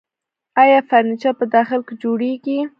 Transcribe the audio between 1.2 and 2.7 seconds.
په داخل کې جوړیږي؟